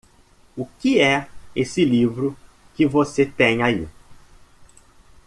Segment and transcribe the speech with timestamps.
[0.57, 2.35] O que é esse livro
[2.75, 3.87] que você tem aí?